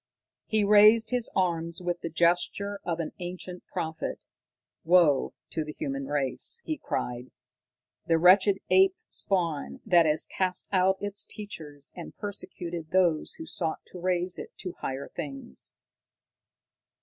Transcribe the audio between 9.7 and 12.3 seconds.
that has cast out its teachers and